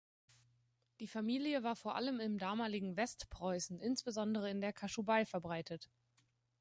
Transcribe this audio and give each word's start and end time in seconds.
Die 0.99 1.05
Familie 1.07 1.61
war 1.61 1.75
vor 1.75 1.93
allem 1.95 2.19
im 2.19 2.39
damaligen 2.39 2.97
Westpreußen, 2.97 3.79
insbesondere 3.79 4.49
in 4.49 4.59
der 4.59 4.73
Kaschubei 4.73 5.25
verbreitet. 5.27 5.91